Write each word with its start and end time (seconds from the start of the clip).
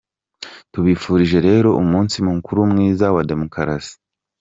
Tubifurije 0.71 1.37
rero 1.47 1.69
umunsi 1.81 2.15
mukuru 2.27 2.59
mwiza 2.71 3.05
wa 3.15 3.21
Demokarasi. 3.29 3.93